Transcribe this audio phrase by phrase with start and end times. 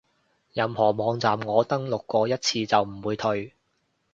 [0.53, 3.53] 任何網站我登錄過一次就唔會退